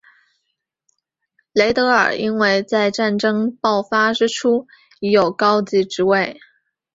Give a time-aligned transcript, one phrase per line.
[1.53, 4.65] 雷德尔因为在战争爆发之初
[4.99, 6.39] 已有高级职位。